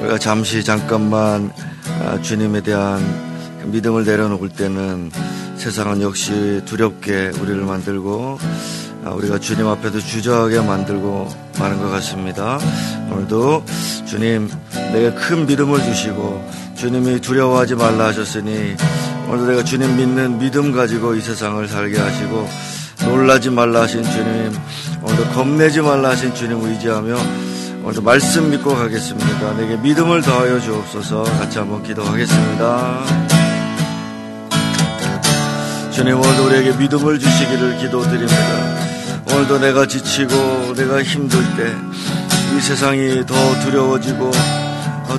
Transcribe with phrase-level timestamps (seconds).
[0.00, 1.50] 우리가 잠시 잠깐만
[2.04, 3.00] 아, 주님에 대한
[3.60, 5.10] 그 믿음을 내려놓을 때는
[5.56, 8.38] 세상은 역시 두렵게 우리를 만들고
[9.04, 12.58] 아, 우리가 주님 앞에도 주저하게 만들고 마는 것 같습니다.
[13.10, 13.64] 오늘도
[14.06, 14.48] 주님
[14.92, 18.76] 내게 큰 믿음을 주시고 주님이 두려워하지 말라 하셨으니
[19.28, 22.48] 오늘도 내가 주님 믿는 믿음 가지고 이 세상을 살게 하시고
[23.04, 24.52] 놀라지 말라 하신 주님
[25.02, 27.47] 오늘도 겁내지 말라 하신 주님 의지하며
[27.82, 29.54] 오늘도 말씀 믿고 가겠습니다.
[29.54, 33.04] 내게 믿음을 더하여 주옵소서 같이 한번 기도하겠습니다.
[35.92, 38.78] 주님 오늘도 우리에게 믿음을 주시기를 기도드립니다.
[39.32, 42.08] 오늘도 내가 지치고 내가 힘들 때
[42.56, 44.30] 이 세상이 더 두려워지고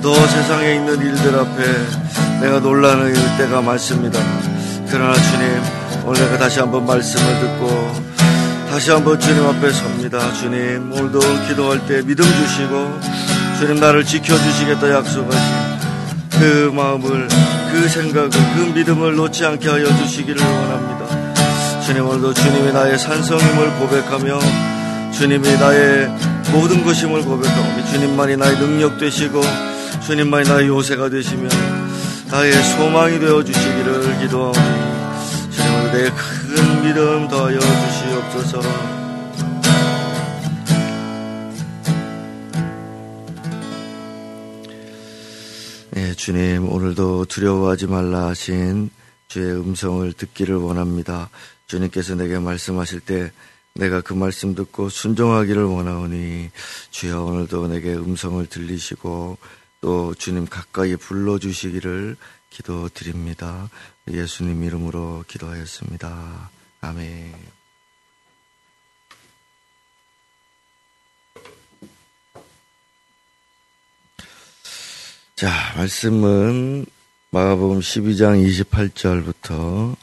[0.02, 4.18] 더 세상에 있는 일들 앞에 내가 놀라는 때가 많습니다.
[4.90, 5.62] 그러나 주님
[6.04, 8.19] 오늘 내가 다시 한번 말씀을 듣고
[8.70, 10.32] 다시 한번 주님 앞에 섭니다.
[10.34, 13.00] 주님 오늘도 기도할 때 믿음 주시고
[13.58, 15.54] 주님 나를 지켜주시겠다 약속하신
[16.38, 17.26] 그 마음을
[17.72, 21.82] 그 생각을 그 믿음을 놓지 않게 하여 주시기를 원합니다.
[21.82, 24.38] 주님 오늘도 주님이 나의 산성임을 고백하며
[25.14, 26.08] 주님이 나의
[26.52, 29.42] 모든 것임을 고백하오니 주님만이 나의 능력 되시고
[30.06, 31.48] 주님만이 나의 요새가 되시며
[32.30, 34.20] 나의 소망이 되어 주시기를 오늘
[35.92, 38.60] 내게 큰 믿음 더하여 주시옵소서
[45.90, 48.90] 네, 주님 오늘도 두려워하지 말라 하신
[49.26, 51.30] 주의 음성을 듣기를 원합니다.
[51.66, 53.32] 주님께서 내게 말씀하실 때
[53.74, 56.50] 내가 그 말씀 듣고 순종하기를 원하오니
[56.90, 59.38] 주여 오늘도 내게 음성을 들리시고
[59.80, 62.16] 또 주님 가까이 불러주시기를
[62.50, 63.70] 기도드립니다.
[64.08, 66.50] 예수님 이름으로 기도하였습니다.
[66.80, 67.34] 아멘.
[75.36, 76.84] 자, 말씀은
[77.30, 79.96] 마가복음 12장 28절부터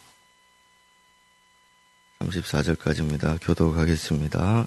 [2.20, 3.38] 34절까지입니다.
[3.42, 4.66] 교도가겠습니다.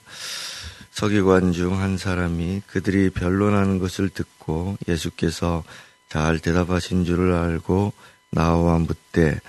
[0.93, 5.65] 서기관 중 한 사람이 그들이 변론하는 것을 듣고 예수께서
[6.11, 7.93] 잘 대답하신 줄을 알고
[8.31, 9.41] 나와 묻되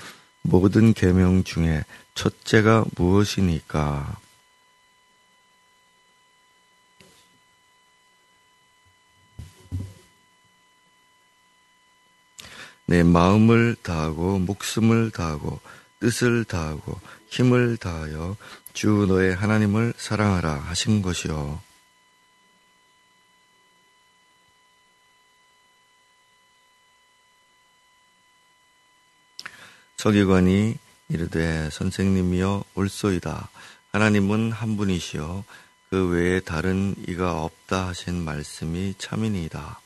[0.44, 1.84] 모든 계명 중에
[2.14, 4.18] 첫째가 무엇이니까?
[12.86, 15.60] 내 마음을 다하고 목숨을 다하고
[16.00, 17.00] 뜻을 다하고
[17.30, 18.36] 힘을 다하여
[18.74, 21.71] 주 너의 하나님을 사랑하라 하신 것이요.
[30.02, 30.80] 서기관이
[31.10, 33.52] 이르되 선생님이여 옳소이다.
[33.92, 35.44] 하나님은 한 분이시여
[35.92, 39.80] 그 외에 다른 이가 없다 하신 말씀이 참이니이다.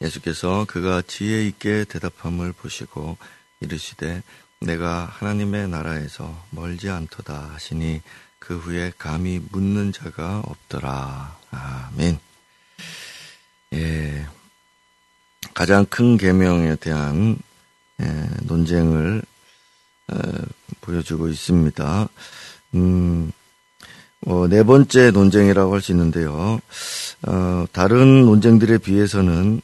[0.00, 3.16] 예수께서 그가 지혜 있게 대답함을 보시고
[3.60, 4.24] 이르시되
[4.64, 8.00] 내가 하나님의 나라에서 멀지 않도다 하시니
[8.38, 11.36] 그 후에 감히 묻는 자가 없더라.
[11.50, 12.18] 아멘.
[13.74, 14.26] 예.
[15.52, 17.38] 가장 큰 계명에 대한
[18.02, 19.22] 예, 논쟁을
[20.08, 20.16] 어,
[20.80, 22.08] 보여주고 있습니다.
[22.74, 23.32] 음,
[24.26, 26.58] 어, 네 번째 논쟁이라고 할 수 있는데요.
[27.26, 29.60] 어, 다른 논쟁들에 비해서는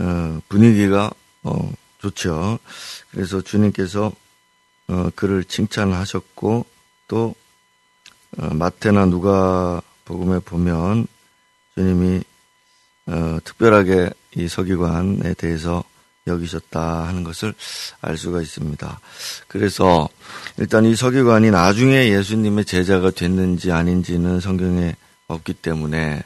[0.00, 1.10] 어, 분위기가
[1.42, 2.58] 어, 좋죠.
[3.10, 4.12] 그래서 주님께서
[4.88, 6.66] 어, 그를 칭찬하셨고
[7.08, 7.34] 또
[8.36, 11.06] 마태나 누가 복음에 보면
[11.74, 12.22] 주님이
[13.44, 15.84] 특별하게 이 서기관에 대해서
[16.26, 17.54] 여기셨다 하는 것을
[18.00, 19.00] 알 수가 있습니다.
[19.48, 20.08] 그래서
[20.58, 24.96] 일단 이 서기관이 나중에 예수님의 제자가 됐는지 아닌지는 성경에
[25.28, 26.22] 없기 때문에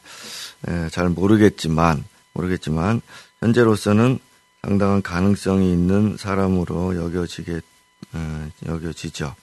[0.91, 3.03] 잘 모르겠지만 모르겠지만
[3.41, 4.19] 현재로서는
[4.63, 7.61] 상당한 가능성이 있는 사람으로 여겨지게 어,
[8.67, 9.35] 여겨지죠.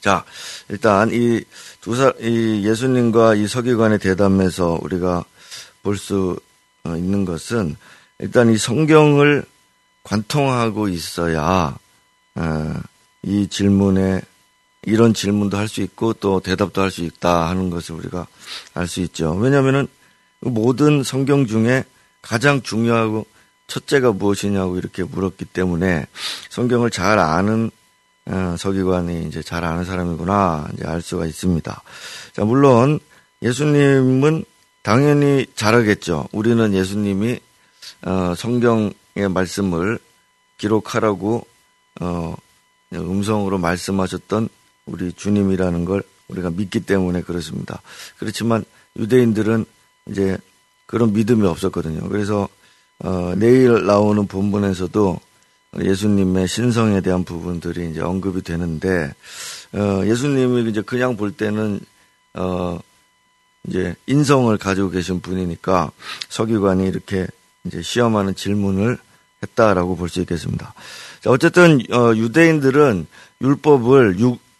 [0.00, 0.24] 자,
[0.68, 1.44] 일단 이
[1.80, 5.24] 두 사, 이 예수님과 이 서기관의 대담에서 우리가
[5.82, 6.38] 볼 수
[6.84, 7.76] 있는 것은
[8.18, 9.44] 일단 이 성경을
[10.02, 11.76] 관통하고 있어야
[12.34, 12.74] 어,
[13.22, 14.20] 이 질문에
[14.82, 18.26] 이런 질문도 할 수 있고 또 대답도 할 수 있다 하는 것을 우리가
[18.74, 19.32] 알 수 있죠.
[19.32, 19.86] 왜냐하면은
[20.40, 21.84] 모든 성경 중에
[22.22, 23.26] 가장 중요하고
[23.68, 26.06] 첫째가 무엇이냐고 이렇게 물었기 때문에
[26.50, 27.70] 성경을 잘 아는
[28.26, 31.82] 어, 서기관이 이제 잘 아는 사람이구나 이제 알 수가 있습니다.
[32.34, 32.98] 자, 물론
[33.40, 34.44] 예수님은
[34.82, 36.28] 당연히 잘하겠죠.
[36.32, 37.40] 우리는 예수님이
[38.02, 39.98] 어, 성경에 말씀을
[40.58, 41.46] 기록하라고
[42.00, 42.36] 어,
[42.92, 44.48] 음성으로 말씀하셨던
[44.86, 47.80] 우리 주님이라는 걸 우리가 믿기 때문에 그렇습니다.
[48.18, 48.64] 그렇지만
[48.96, 49.64] 유대인들은
[50.06, 50.38] 이제
[50.86, 52.08] 그런 믿음이 없었거든요.
[52.08, 52.48] 그래서
[53.04, 55.20] 어, 내일 나오는 본문에서도
[55.78, 59.14] 예수님의 신성에 대한 부분들이 이제 언급이 되는데
[59.72, 61.80] 어, 예수님이 이제 그냥 볼 때는
[62.34, 62.78] 어,
[63.66, 65.90] 이제 인성을 가지고 계신 분이니까
[66.28, 67.26] 서기관이 이렇게
[67.64, 68.98] 이제 시험하는 질문을
[69.42, 70.74] 했다라고 볼 수 있겠습니다.
[71.20, 73.06] 자, 어쨌든 어, 유대인들은
[73.40, 74.16] 율법을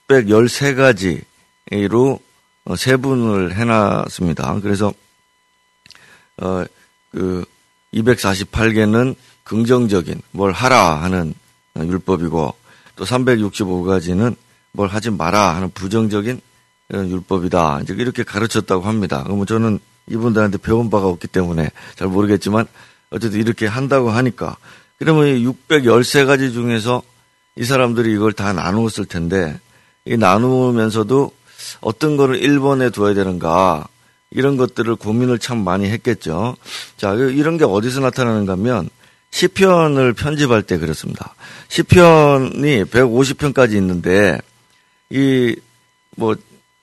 [0.08, 2.20] 613가지로
[2.64, 4.60] 어, 세분을 해놨습니다.
[4.60, 4.92] 그래서
[6.36, 6.64] 어,
[7.10, 7.44] 그
[7.94, 9.14] 248개는
[9.44, 11.34] 긍정적인 뭘 하라 하는
[11.76, 12.54] 율법이고
[12.96, 14.36] 또 365가지는
[14.72, 16.40] 뭘 하지 마라 하는 부정적인
[16.92, 17.80] 율법이다.
[17.82, 19.22] 이제 이렇게 가르쳤다고 합니다.
[19.22, 19.78] 그러면 저는
[20.10, 22.66] 이분들한테 배운 바가 없기 때문에 잘 모르겠지만
[23.10, 24.56] 어쨌든 이렇게 한다고 하니까
[24.98, 25.26] 그러면
[25.68, 27.02] 613가지 중에서
[27.56, 29.58] 이 사람들이 이걸 다 나누었을 텐데
[30.04, 31.32] 이 나누면서도
[31.80, 33.86] 어떤 거를 1번에 두어야 되는가
[34.30, 36.56] 이런 것들을 고민을 참 많이 했겠죠.
[36.96, 38.90] 자, 이런 게 어디서 나타나는가 하면
[39.30, 41.34] 시편을 편집할 때 그렇습니다.
[41.68, 44.38] 시편이 150편까지 있는데
[45.10, 45.56] 이
[46.18, 46.34] 뭐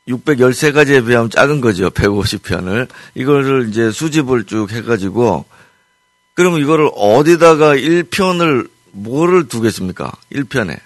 [0.08, 1.90] 613가지에 비하면 작은 거죠.
[1.90, 2.88] 150편을.
[3.16, 5.46] 이거를 이제 수집을 쭉 해 가지고
[6.36, 10.12] 그러면 이거를 어디다가 1편을 뭐를 두겠습니까?
[10.32, 10.80] 1편에.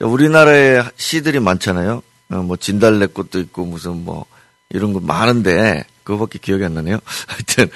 [0.00, 2.02] 우리나라에 시들이 많잖아요.
[2.30, 4.26] 어, 뭐 진달래꽃도 있고 무슨 뭐
[4.70, 6.98] 이런 거 많은데 그거밖에 기억이 안 나네요.
[7.26, 7.68] 하여튼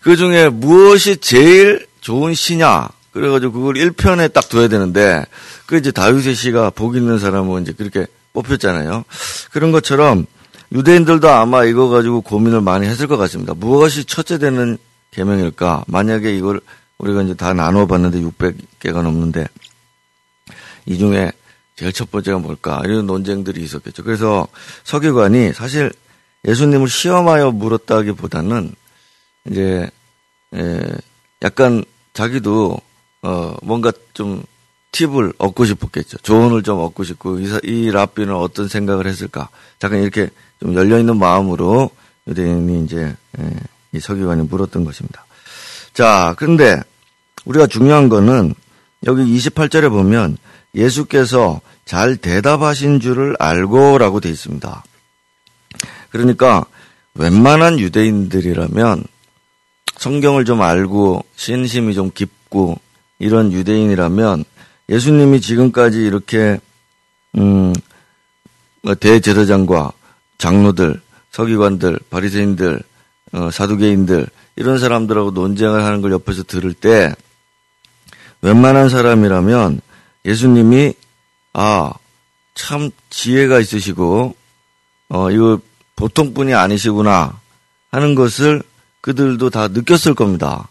[0.00, 2.88] 그 중에 무엇이 제일 좋은 시냐?
[3.12, 5.24] 그래가지고 그걸 1편에 딱 둬야 되는데
[5.66, 9.04] 그 이제 다윗의 시가 복 있는 사람은 이제 그렇게 뽑혔잖아요.
[9.52, 10.26] 그런 것처럼
[10.72, 13.52] 유대인들도 아마 이거 가지고 고민을 많이 했을 것 같습니다.
[13.54, 14.78] 무엇이 첫째 되는
[15.10, 15.84] 계명일까?
[15.86, 16.60] 만약에 이걸
[16.96, 19.46] 우리가 이제 다 나눠봤는데 600개가 넘는데
[20.86, 21.32] 이 중에
[21.76, 22.80] 제일 첫 번째가 뭘까?
[22.84, 24.02] 이런 논쟁들이 있었겠죠.
[24.02, 24.46] 그래서
[24.84, 25.92] 서기관이 사실
[26.46, 28.74] 예수님을 시험하여 물었다기보다는
[29.48, 29.90] 이제
[30.54, 30.80] 에
[31.42, 32.78] 약간 자기도
[33.22, 34.42] 어 뭔가 좀
[34.92, 36.18] 팁을 얻고 싶었겠죠.
[36.18, 39.48] 조언을 좀 얻고 싶고 이, 이 랍비는 어떤 생각을 했을까?
[39.78, 40.28] 잠깐 이렇게
[40.60, 41.90] 좀 열려 있는 마음으로
[42.28, 43.50] 유대인이 이제 에,
[43.92, 45.24] 이 서기관이 물었던 것입니다.
[45.94, 46.80] 자, 그런데
[47.44, 48.54] 우리가 중요한 거는
[49.06, 50.36] 여기 28절에 보면
[50.74, 54.84] 예수께서 잘 대답하신 줄을 알고라고 되어 있습니다.
[56.12, 56.64] 그러니까
[57.14, 59.04] 웬만한 유대인들이라면
[59.96, 62.78] 성경을 좀 알고 신심이 좀 깊고
[63.18, 64.44] 이런 유대인이라면
[64.88, 66.60] 예수님이 지금까지 이렇게
[67.36, 67.74] 음뭐
[69.00, 69.92] 대제사장과
[70.38, 71.00] 장로들,
[71.30, 72.82] 서기관들, 바리새인들,
[73.32, 74.26] 어, 사두개인들
[74.56, 77.14] 이런 사람들하고 논쟁을 하는 걸 옆에서 들을 때
[78.42, 79.80] 웬만한 사람이라면
[80.24, 80.94] 예수님이
[81.54, 81.92] 아
[82.54, 84.36] 참 지혜가 있으시고
[85.08, 85.58] 어 이거
[85.96, 87.38] 보통 분이 아니시구나
[87.90, 88.62] 하는 것을
[89.00, 90.68] 그들도 다 느꼈을 겁니다.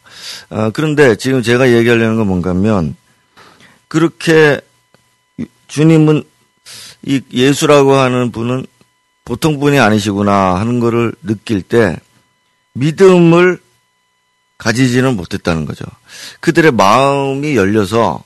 [0.50, 2.96] 어, 그런데 지금 제가 얘기하려는 건 뭔가 하면
[3.88, 4.62] 그렇게
[5.68, 6.24] 주님은
[7.04, 8.66] 이 예수라고 하는 분은
[9.26, 11.98] 보통 분이 아니시구나 하는 것을 느낄 때
[12.74, 13.60] 믿음을
[14.58, 15.86] 가지지는 못했다는 거죠.
[16.40, 18.24] 그들의 마음이 열려서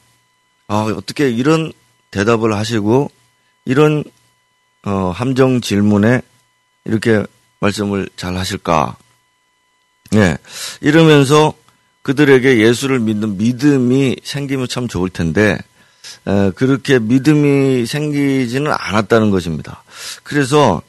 [0.68, 1.72] 아, 어떻게 이런
[2.12, 3.10] 대답을 하시고
[3.65, 4.03] 이런
[4.84, 6.22] 어, 함정 질문에
[6.86, 7.25] 이렇게
[7.60, 8.96] 말씀을 잘 하실까?
[10.15, 10.38] 예.
[10.82, 11.54] 이러면서
[12.04, 15.58] 그들에게 예수를 믿는 믿음이 생기면 참 좋을 텐데
[16.27, 19.84] 에, 그렇게 믿음이 생기지는 않았다는 것입니다.
[20.24, 20.82] 그래서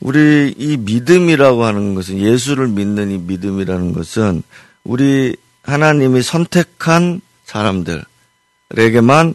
[0.00, 4.42] 우리 이 믿음이라고 하는 것은 예수를 믿는 이 믿음이라는 것은
[4.82, 9.34] 우리 하나님이 선택한 사람들에게만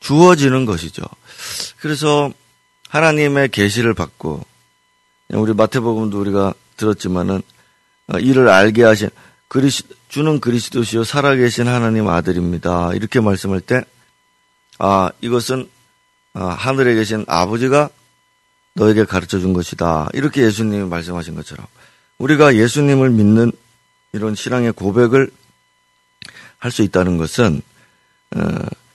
[0.00, 1.02] 주어지는 것이죠.
[1.78, 2.32] 그래서
[2.88, 4.44] 하나님의 계시를 받고
[5.32, 7.42] 우리 마태복음도 우리가 들었지만은
[8.08, 9.10] 어, 이를 알게 하신
[9.48, 12.92] 그리스 주는 그리스도시요 살아계신 하나님 아들입니다.
[12.94, 13.82] 이렇게 말씀할 때,
[14.78, 15.68] 아, 이것은
[16.34, 17.90] 어, 하늘에 계신 아버지가
[18.74, 20.08] 너에게 가르쳐 준 것이다.
[20.14, 21.66] 이렇게 예수님이 말씀하신 것처럼
[22.18, 23.52] 우리가 예수님을 믿는
[24.12, 25.30] 이런 신앙의 고백을
[26.60, 27.62] 할 수 있다는 것은
[28.36, 28.40] 어,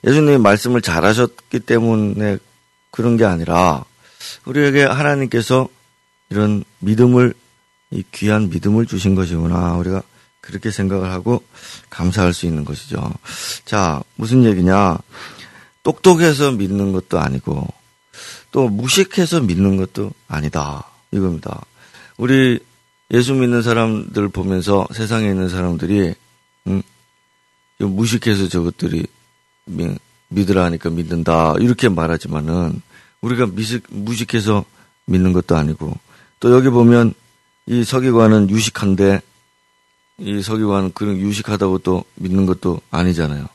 [0.06, 2.38] 예수님이 말씀을 잘하셨기 때문에
[2.90, 3.84] 그런 게 아니라
[4.46, 5.68] 우리에게 하나님께서
[6.30, 7.34] 이런 믿음을
[7.90, 10.02] 이 귀한 믿음을 주신 것이구나 우리가
[10.40, 11.42] 그렇게 생각을 하고
[11.90, 13.12] 감사할 수 있는 것이죠.
[13.64, 14.98] 자 무슨 얘기냐?
[15.82, 17.66] 똑똑해서 믿는 것도 아니고
[18.50, 21.64] 또 무식해서 믿는 것도 아니다 이겁니다.
[22.16, 22.58] 우리
[23.12, 26.14] 예수 믿는 사람들 보면서 세상에 있는 사람들이
[26.66, 26.82] 음,
[27.78, 29.06] 무식해서 저것들이
[30.28, 32.80] 믿으라 하니까 믿는다 이렇게 말하지만은
[33.20, 34.64] 우리가 미식, 무식해서
[35.06, 35.96] 믿는 것도 아니고
[36.40, 37.14] 또 여기 보면
[37.66, 39.20] 이 서기관은 유식한데
[40.18, 43.46] 이 서기관은 그런 유식하다고 또 믿는 것도 아니잖아요.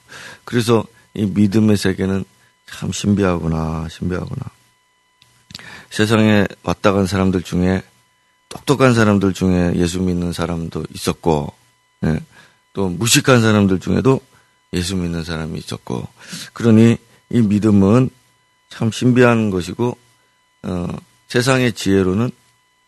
[0.43, 0.83] 그래서
[1.13, 2.23] 이 믿음의 세계는
[2.67, 4.41] 참 신비하구나, 신비하구나.
[5.89, 7.83] 세상에 왔다 간 사람들 중에
[8.49, 11.53] 똑똑한 사람들 중에 예수 믿는 사람도 있었고,
[12.05, 12.19] 예,
[12.73, 14.21] 또 무식한 사람들 중에도
[14.73, 16.07] 예수 믿는 사람이 있었고,
[16.53, 16.97] 그러니
[17.29, 18.09] 이 믿음은
[18.69, 19.97] 참 신비한 것이고,
[20.63, 20.87] 어,
[21.27, 22.31] 세상의 지혜로는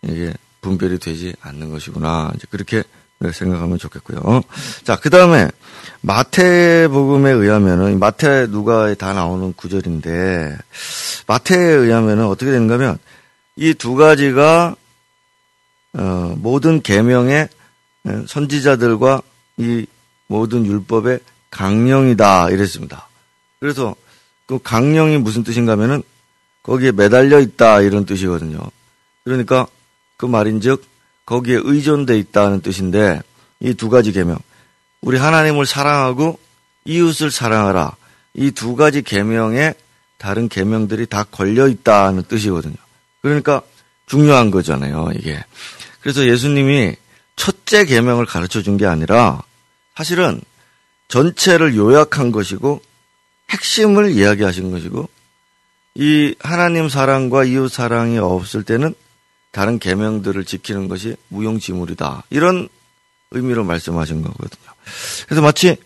[0.03, 2.31] 이게 분별이 되지 않는 것이구나.
[2.35, 2.83] 이제 그렇게
[3.31, 4.41] 생각하면 좋겠고요.
[4.83, 5.49] 자, 그 다음에
[6.01, 10.57] 마태복음에 의하면은 마태 누가에 다 나오는 구절인데
[11.27, 12.97] 마태에 의하면은 어떻게 되는가 하면
[13.55, 14.75] 이 두 가지가
[15.95, 17.47] 어, 모든 계명의
[18.27, 19.21] 선지자들과
[19.57, 19.85] 이
[20.27, 21.19] 모든 율법의
[21.51, 23.07] 강령이다 이랬습니다.
[23.59, 23.95] 그래서
[24.47, 26.01] 그 강령이 무슨 뜻인가 하면은
[26.63, 28.59] 거기에 매달려 있다 이런 뜻이거든요.
[29.23, 29.67] 그러니까
[30.17, 30.83] 그 말인즉
[31.25, 33.21] 거기에 의존돼 있다는 뜻인데
[33.59, 34.37] 이 두 가지 계명
[35.01, 36.39] 우리 하나님을 사랑하고
[36.85, 37.95] 이웃을 사랑하라
[38.35, 39.73] 이 두 가지 계명에
[40.17, 42.75] 다른 계명들이 다 걸려 있다는 뜻이거든요.
[43.21, 43.61] 그러니까
[44.05, 45.43] 중요한 거잖아요, 이게.
[46.01, 46.95] 그래서 예수님이
[47.35, 49.41] 첫째 계명을 가르쳐 준 게 아니라
[49.95, 50.41] 사실은
[51.09, 52.81] 전체를 요약한 것이고
[53.49, 55.07] 핵심을 이야기하신 것이고
[55.95, 58.95] 이 하나님 사랑과 이웃 사랑이 없을 때는
[59.53, 62.23] 다른 계명들을 지키는 것이 무용지물이다.
[62.31, 62.67] 이런
[63.31, 64.71] 의미로 말씀하신 거거든요.
[65.27, 65.77] 그래서 마치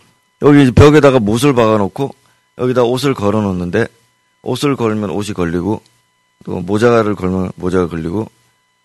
[0.41, 2.15] 여기 벽에다가 못을 박아놓고
[2.57, 3.87] 여기다 옷을 걸어놓는데
[4.41, 5.81] 옷을 걸면 옷이 걸리고
[6.45, 8.31] 또 모자를 걸면 모자가 걸리고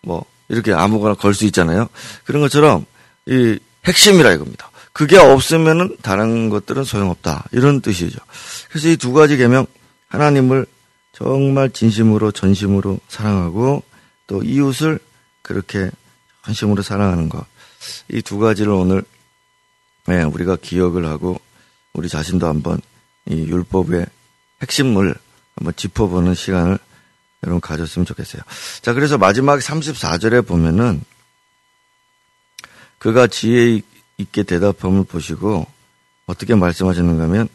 [0.02, 1.88] 뭐 이렇게 아무거나 걸 수 있잖아요.
[2.24, 2.84] 그런 것처럼
[3.26, 4.70] 이 핵심이라 이겁니다.
[4.92, 7.46] 그게 없으면은 다른 것들은 소용없다.
[7.52, 8.18] 이런 뜻이죠.
[8.68, 9.66] 그래서 이 두 가지 계명
[10.08, 10.66] 하나님을
[11.12, 13.82] 정말 진심으로 전심으로 사랑하고
[14.32, 14.98] 또 이웃을
[15.42, 15.90] 그렇게
[16.46, 17.44] 전심으로 사랑하는 것.
[18.08, 19.04] 이 두 가지를 오늘
[20.06, 21.38] 네, 우리가 기억을 하고
[21.92, 22.80] 우리 자신도 한번
[23.26, 24.06] 이 율법의
[24.62, 25.14] 핵심을
[25.56, 26.78] 한번 짚어보는 시간을
[27.44, 28.40] 여러분 가졌으면 좋겠어요.
[28.80, 31.02] 자, 그래서 마지막 34절에 보면은
[32.98, 33.82] 그가 지혜
[34.16, 35.66] 있게 대답함을 보시고
[36.24, 37.48] 어떻게 말씀하셨는가 하면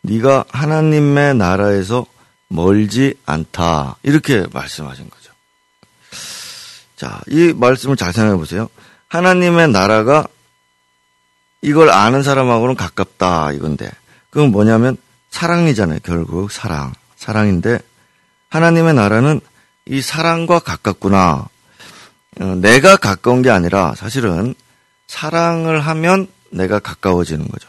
[0.00, 2.06] 네가 하나님의 나라에서
[2.48, 3.96] 멀지 않다.
[4.02, 5.21] 이렇게 말씀하신 거죠.
[7.02, 8.68] 자, 이 말씀을 잘 생각해 보세요.
[9.08, 10.24] 하나님의 나라가
[11.60, 13.90] 이걸 아는 사람하고는 가깝다 이건데
[14.30, 14.96] 그건 뭐냐면
[15.30, 15.98] 사랑이잖아요.
[16.04, 16.92] 결국 사랑.
[17.16, 17.80] 사랑인데
[18.50, 19.40] 하나님의 나라는
[19.86, 21.48] 이 사랑과 가깝구나.
[22.40, 24.54] 어, 내가 가까운 게 아니라 사실은
[25.08, 27.68] 사랑을 하면 내가 가까워지는 거죠.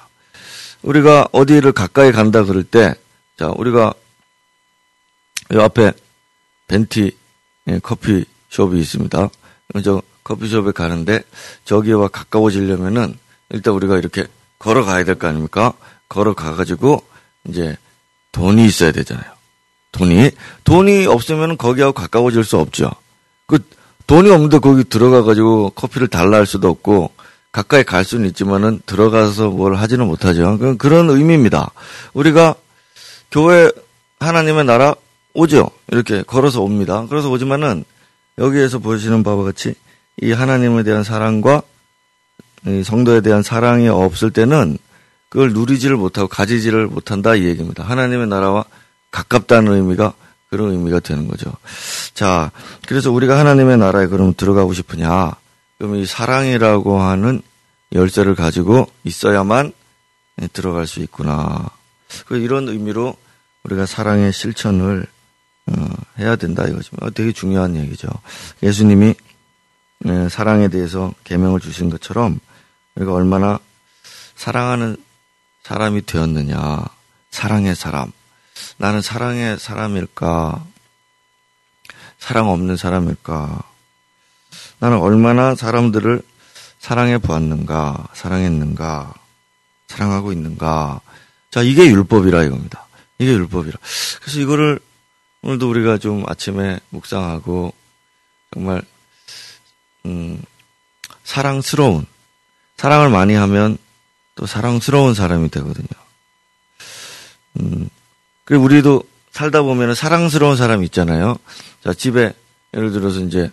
[0.83, 2.93] 우리가 어디를 가까이 간다 그럴 때,
[3.39, 3.95] 자, 우리가
[5.51, 5.91] 이 앞에
[6.67, 7.17] 벤티
[7.69, 9.29] 예, 커피 숍이 있습니다.
[9.83, 11.23] 저 커피숍에 가는데
[11.65, 13.17] 저기와 가까워지려면은
[13.49, 14.27] 일단 우리가 이렇게
[14.59, 15.73] 걸어가야 될 거 아닙니까?
[16.07, 17.03] 걸어가가지고
[17.49, 17.75] 이제
[18.31, 19.25] 돈이 있어야 되잖아요.
[19.91, 20.31] 돈이.
[20.63, 22.91] 돈이 없으면 거기하고 가까워질 수 없죠.
[23.47, 23.59] 그
[24.05, 27.11] 돈이 없는데 거기 들어가가지고 커피를 달라 할 수도 없고
[27.51, 30.77] 가까이 갈 수는 있지만은 들어가서 뭘 하지는 못하죠.
[30.77, 31.71] 그런 의미입니다.
[32.13, 32.55] 우리가
[33.31, 33.71] 교회
[34.19, 34.95] 하나님의 나라
[35.33, 35.69] 오죠.
[35.91, 37.05] 이렇게 걸어서 옵니다.
[37.09, 37.83] 그래서 오지만은
[38.37, 39.75] 여기에서 보시는 바와 같이
[40.21, 41.61] 이 하나님에 대한 사랑과
[42.83, 44.77] 성도에 대한 사랑이 없을 때는
[45.29, 47.83] 그걸 누리지를 못하고 가지지를 못한다 이 얘기입니다.
[47.83, 48.65] 하나님의 나라와
[49.11, 50.13] 가깝다는 의미가
[50.49, 51.51] 그런 의미가 되는 거죠.
[52.13, 52.51] 자,
[52.87, 55.33] 그래서 우리가 하나님의 나라에 그럼 들어가고 싶으냐?
[55.79, 57.41] 그럼 이 사랑이라고 하는
[57.93, 59.73] 열쇠를 가지고 있어야만
[60.53, 61.69] 들어갈 수 있구나.
[62.27, 63.15] 그 이런 의미로
[63.63, 65.07] 우리가 사랑의 실천을
[65.67, 65.87] 어,
[66.19, 66.95] 해야 된다 이거죠.
[67.01, 68.07] 어, 되게 중요한 얘기죠.
[68.61, 69.15] 예수님이
[70.05, 72.39] 예, 사랑에 대해서 계명을 주신 것처럼
[72.95, 73.59] 우리가 얼마나
[74.35, 74.97] 사랑하는
[75.63, 76.83] 사람이 되었느냐.
[77.31, 78.11] 사랑의 사람.
[78.77, 80.65] 나는 사랑의 사람일까?
[82.19, 83.63] 사랑 없는 사람일까?
[84.79, 86.21] 나는 얼마나 사람들을
[86.79, 88.09] 사랑해 보았는가?
[88.13, 89.13] 사랑했는가?
[89.87, 90.99] 사랑하고 있는가?
[91.49, 92.85] 자, 이게 율법이라 이겁니다.
[93.19, 93.77] 이게 율법이라.
[94.21, 94.79] 그래서 이거를
[95.43, 97.73] 오늘도 우리가 좀 아침에 묵상하고
[98.53, 98.81] 정말
[100.05, 100.41] 음,
[101.23, 102.05] 사랑스러운
[102.77, 103.77] 사랑을 많이 하면
[104.35, 105.87] 또 사랑스러운 사람이 되거든요.
[107.59, 107.89] 음,
[108.45, 111.37] 그리고 우리도 살다 보면 사랑스러운 사람이 있잖아요.
[111.83, 112.33] 자, 집에
[112.73, 113.51] 예를 들어서 이제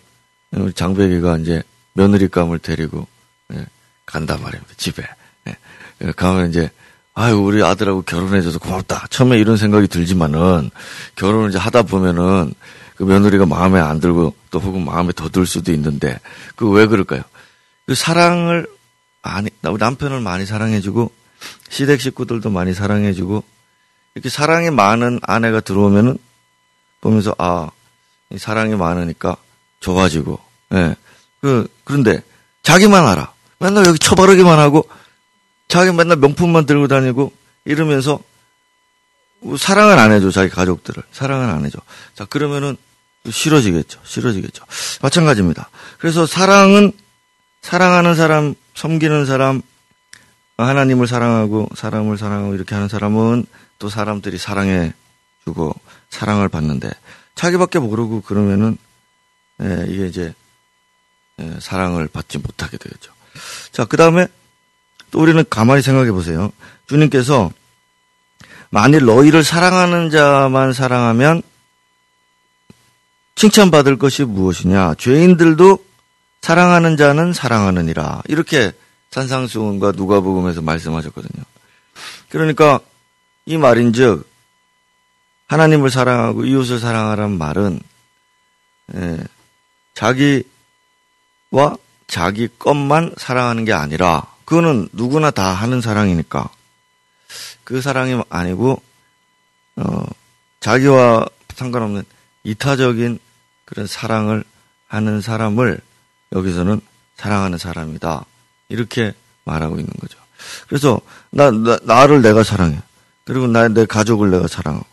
[0.51, 1.61] 우리 장백이가 이제
[1.93, 3.07] 며느리감을 데리고
[3.53, 3.65] 예,
[4.05, 4.73] 간단 말입니다.
[4.77, 5.03] 집에.
[5.47, 6.71] 예, 가면 이제
[7.13, 9.07] 아유, 우리 아들하고 결혼해줘서 고맙다.
[9.09, 10.71] 처음에 이런 생각이 들지만은
[11.15, 12.53] 결혼을 이제 하다 보면은
[12.95, 16.19] 그 며느리가 마음에 안 들고 또 혹은 마음에 더 들 수도 있는데
[16.55, 17.21] 그 왜 그럴까요?
[17.85, 18.67] 그 사랑을
[19.23, 21.11] 많이, 남편을 많이 사랑해주고
[21.69, 23.43] 시댁 식구들도 많이 사랑해주고
[24.15, 26.17] 이렇게 사랑이 많은 아내가 들어오면은
[27.01, 27.69] 보면서 아,
[28.37, 29.35] 사랑이 많으니까
[29.79, 30.39] 좋아지고,
[30.73, 30.95] 예.
[31.41, 32.21] 그, 그런데
[32.61, 33.33] 자기만 알아.
[33.59, 34.87] 맨날 여기 처바르기만 하고
[35.71, 37.31] 자기 맨날 명품만 들고 다니고
[37.63, 38.19] 이러면서
[39.57, 41.01] 사랑을 안 해줘 자기 가족들을.
[41.13, 41.79] 사랑을 안 해줘.
[42.13, 42.75] 자 그러면은
[43.29, 44.01] 싫어지겠죠.
[44.03, 44.65] 싫어지겠죠.
[45.01, 45.69] 마찬가지입니다.
[45.97, 46.91] 그래서 사랑은
[47.61, 49.61] 사랑하는 사람 섬기는 사람
[50.57, 53.45] 하나님을 사랑하고 사람을 사랑하고 이렇게 하는 사람은
[53.79, 54.93] 또 사람들이 사랑해
[55.45, 55.73] 주고
[56.09, 56.91] 사랑을 받는데
[57.35, 58.77] 자기밖에 모르고 그러면은
[59.63, 60.33] 예, 이게 이제
[61.39, 63.13] 예, 사랑을 받지 못하게 되겠죠.
[63.71, 64.27] 자, 그 다음에
[65.11, 66.51] 또 우리는 가만히 생각해 보세요.
[66.87, 67.51] 주님께서
[68.69, 71.41] 만일 너희를 사랑하는 자만 사랑하면
[73.35, 74.95] 칭찬받을 것이 무엇이냐?
[74.97, 75.83] 죄인들도
[76.41, 78.23] 사랑하는 자는 사랑하느니라.
[78.27, 78.71] 이렇게
[79.11, 81.43] 산상수훈과 누가복음에서 말씀하셨거든요.
[82.29, 82.79] 그러니까
[83.45, 84.29] 이 말인즉
[85.47, 87.79] 하나님을 사랑하고 이웃을 사랑하라는 말은
[88.95, 89.17] 예,
[89.93, 90.45] 자기와
[92.07, 96.49] 자기 것만 사랑하는 게 아니라 그거는 누구나 다 하는 사랑이니까
[97.63, 98.81] 그 사랑이 아니고
[99.77, 100.05] 어
[100.59, 102.03] 자기와 상관없는
[102.43, 103.17] 이타적인
[103.63, 104.43] 그런 사랑을
[104.87, 105.79] 하는 사람을
[106.33, 106.81] 여기서는
[107.15, 108.25] 사랑하는 사람이다
[108.67, 109.13] 이렇게
[109.45, 110.17] 말하고 있는 거죠.
[110.67, 112.77] 그래서 나, 나 나를 내가 사랑해
[113.23, 114.85] 그리고 나 내 가족을 내가 사랑하고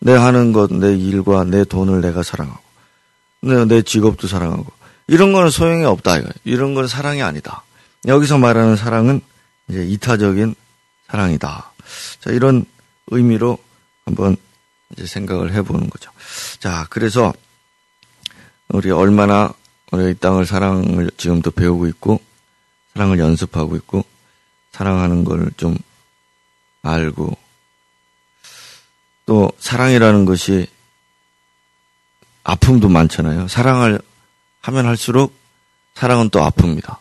[0.00, 2.60] 내 하는 것 내 일과 내 돈을 내가 사랑하고
[3.42, 4.66] 내, 내 직업도 사랑하고
[5.06, 6.18] 이런 거는 소용이 없다.
[6.18, 6.28] 이거.
[6.42, 7.62] 이런 건 사랑이 아니다.
[8.06, 9.20] 여기서 말하는 사랑은
[9.68, 10.54] 이제 이타적인
[11.08, 11.72] 사랑이다.
[12.20, 12.64] 자, 이런
[13.08, 13.58] 의미로
[14.04, 14.36] 한번
[14.92, 16.10] 이제 생각을 해보는 거죠.
[16.60, 17.32] 자, 그래서
[18.68, 19.52] 우리 얼마나
[19.92, 22.20] 우리 이 땅을 사랑을 지금도 배우고 있고
[22.94, 24.04] 사랑을 연습하고 있고
[24.72, 25.76] 사랑하는 걸 좀
[26.86, 27.36] 알고
[29.26, 30.68] 또 사랑이라는 것이
[32.44, 33.48] 아픔도 많잖아요.
[33.48, 34.00] 사랑을
[34.60, 35.34] 하면 할수록
[35.94, 36.98] 사랑은 또 아픕니다.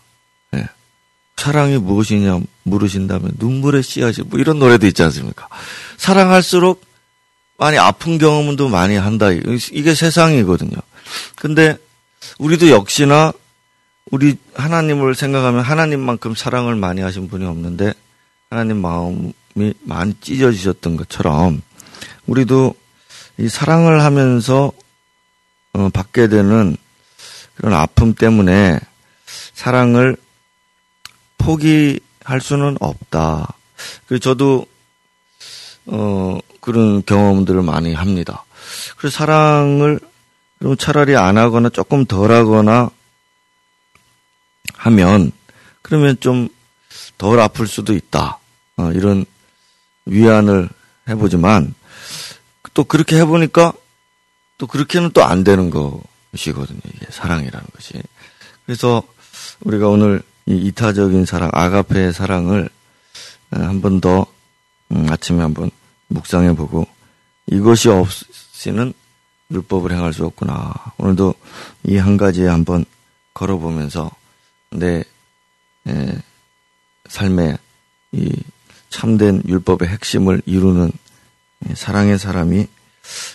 [1.36, 1.44] 네.
[1.44, 5.48] 사랑이 무엇이냐 물으신다면 눈물의 씨앗이 뭐 이런 노래도 있지 않습니까?
[5.98, 6.84] 사랑할수록
[7.58, 9.32] 많이 아픈 경험도 많이 한다.
[9.32, 10.78] 이게 세상이거든요.
[11.36, 11.78] 근데
[12.40, 13.32] 우리도 역시나
[14.12, 17.94] 우리 하나님을 생각하면 하나님만큼 사랑을 많이 하신 분이 없는데
[18.50, 21.62] 하나님 마음이 많이 찢어지셨던 것처럼
[22.28, 22.76] 우리도
[23.38, 24.72] 이 사랑을 하면서
[25.74, 26.78] 어, 받게 되는
[27.56, 28.80] 그런 아픔 때문에
[29.54, 30.18] 사랑을
[31.46, 33.54] 포기할 수는 없다.
[34.08, 34.66] 그 저도
[35.88, 38.46] 어 그런 경험들을 많이 합니다.
[38.98, 40.00] 그래서 사랑을
[40.60, 42.90] 그럼 차라리 안 하거나 조금 덜 하거나
[44.78, 45.32] 하면
[45.82, 46.50] 그러면 좀
[47.18, 48.40] 덜 아플 수도 있다.
[48.78, 49.26] 어, 이런
[50.06, 50.70] 위안을
[51.08, 51.74] 해보지만
[52.74, 53.74] 또 그렇게 해보니까
[54.58, 56.02] 또 그렇게는 또 안 되는 거.
[56.32, 56.82] 것이거든요.
[56.94, 57.94] 이게 사랑이라는 것이.
[58.66, 59.04] 그래서
[59.62, 62.70] 우리가 오늘 이 이타적인 사랑, 아가페의 사랑을
[63.52, 64.26] 어, 한번더
[64.92, 65.72] 음, 아침에 한번
[66.08, 66.86] 묵상해 보고
[67.48, 68.94] 이것이 없이는
[69.52, 70.74] 율법을 행할 수 없구나.
[70.98, 71.36] 오늘도
[71.84, 72.86] 이 한 가지에 한번
[73.34, 74.12] 걸어보면서
[74.72, 75.04] 내
[75.88, 76.22] 에,
[77.08, 77.58] 삶의
[78.14, 78.44] 이
[78.90, 80.92] 참된 율법의 핵심을 이루는
[81.76, 82.68] 사랑의 사람이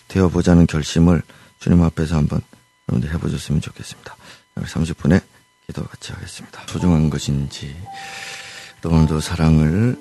[0.09, 1.23] 되어보자는 결심을
[1.61, 2.41] 주님 앞에서 한번
[2.89, 4.17] 여러분들 해보셨으면 좋겠습니다.
[4.57, 5.23] 30분에
[5.71, 6.63] 기도 같이 하겠습니다.
[6.67, 7.77] 소중한 것인지
[8.83, 9.97] 또 오늘도 사랑을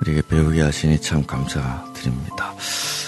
[0.00, 2.52] 우리에게 배우게 하시니 참 감사드립니다.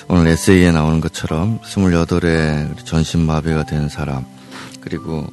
[0.07, 4.25] 오늘 에세이에 나오는 것처럼 28에 전신마비가 된 사람
[4.81, 5.27] 그리고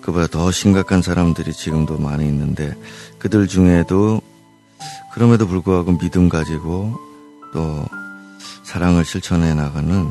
[0.00, 2.74] 그보다 더 심각한 사람들이 지금도 많이 있는데
[3.20, 4.20] 그들 중에도
[5.12, 6.98] 그럼에도 불구하고 믿음 가지고
[7.52, 7.86] 또
[8.64, 10.10] 사랑을 실천해 나가는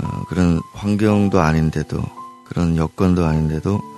[0.00, 2.02] 어, 그런 환경도 아닌데도
[2.44, 3.93] 그런 여건도 아닌데도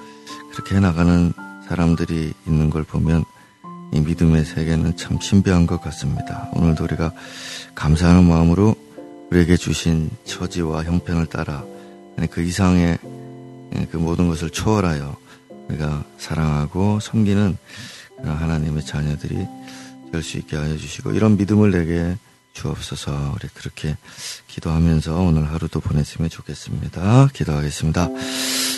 [0.56, 1.34] 그렇게 해나가는
[1.68, 3.26] 사람들이 있는 걸 보면
[3.92, 6.48] 이 믿음의 세계는 참 신비한 것 같습니다.
[6.54, 7.12] 오늘도 우리가
[7.74, 8.74] 감사하는 마음으로
[9.30, 11.62] 우리에게 주신 처지와 형편을 따라
[12.30, 12.96] 그 이상의
[13.90, 15.14] 그 모든 것을 초월하여
[15.68, 17.58] 우리가 사랑하고 섬기는
[18.22, 19.46] 하나님의 자녀들이
[20.10, 22.16] 될 수 있게 하여 주시고 이런 믿음을 내게
[22.56, 23.34] 주옵소서.
[23.34, 23.96] 우리 그렇게
[24.46, 27.28] 기도하면서 오늘 하루도 보냈으면 좋겠습니다.
[27.32, 28.08] 기도하겠습니다.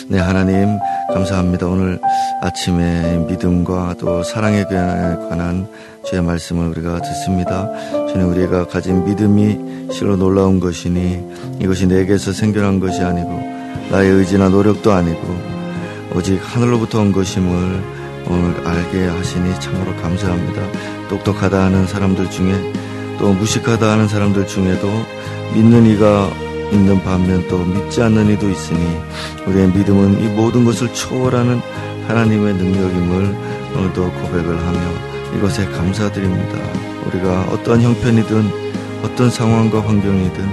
[0.09, 0.77] 네, 하나님,
[1.13, 1.67] 감사합니다.
[1.67, 1.99] 오늘
[2.41, 5.69] 아침에 믿음과 또 사랑에 관한
[6.05, 7.69] 주의 말씀을 우리가 듣습니다.
[8.07, 13.29] 주님, 우리가 가진 믿음이 실로 놀라운 것이니 이것이 내게서 생겨난 것이 아니고
[13.91, 15.59] 나의 의지나 노력도 아니고
[16.15, 21.07] 오직 하늘로부터 온 것임을 오늘 알게 하시니 참으로 감사합니다.
[21.07, 22.53] 똑똑하다 하는 사람들 중에
[23.19, 24.89] 또 무식하다 하는 사람들 중에도
[25.53, 26.29] 믿는 이가
[26.71, 28.79] 있는 반면 또 믿지 않는 이도 있으니
[29.47, 31.61] 우리의 믿음은 이 모든 것을 초월하는
[32.07, 33.35] 하나님의 능력임을
[33.75, 34.79] 오늘도 고백을 하며
[35.37, 36.57] 이것에 감사드립니다.
[37.07, 38.51] 우리가 어떤 형편이든
[39.03, 40.49] 어떤 상황과 환경이든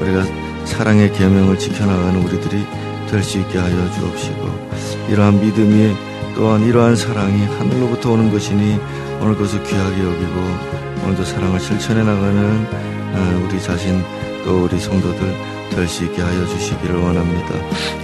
[0.00, 0.24] 우리가
[0.64, 2.64] 사랑의 계명을 지켜나가는 우리들이
[3.10, 4.68] 될 수 있게 하여 주옵시고
[5.10, 5.94] 이러한 믿음이
[6.34, 8.78] 또한 이러한 사랑이 하늘로부터 오는 것이니
[9.20, 12.66] 오늘 그것을 귀하게 여기고 오늘도 사랑을 실천해 나가는
[13.14, 14.02] 어, 우리 자신
[14.44, 17.54] 또 우리 성도들 될 수 있게 하여 주시기를 원합니다.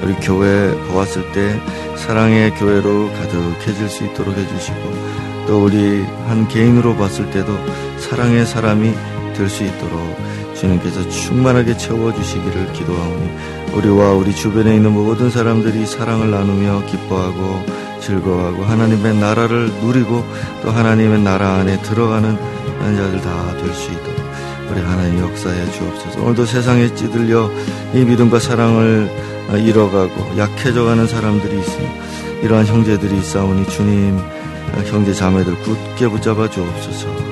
[0.02, 1.58] 우리 교회 보았을 때
[1.96, 4.78] 사랑의 교회로 가득해질 수 있도록 해주시고
[5.48, 7.52] 또 우리 한 개인으로 봤을 때도
[7.98, 8.92] 사랑의 사람이
[9.34, 10.16] 될 수 있도록
[10.54, 13.30] 주님께서 충만하게 채워주시기를 기도하오니
[13.74, 17.64] 우리와 우리 주변에 있는 모든 사람들이 사랑을 나누며 기뻐하고
[18.02, 20.24] 즐거워하고 하나님의 나라를 누리고
[20.62, 22.36] 또 하나님의 나라 안에 들어가는
[22.96, 24.20] 자들 다 될 수 있도록
[24.70, 26.22] 우리 하나님 역사에 주옵소서.
[26.22, 27.50] 오늘도 세상에 찌들려
[27.94, 29.10] 이 믿음과 사랑을
[29.56, 31.92] 잃어가고 약해져가는 사람들이 있습니다.
[32.42, 34.18] 이러한 형제들이 있사오니 주님
[34.86, 37.31] 형제 자매들 굳게 붙잡아 주옵소서.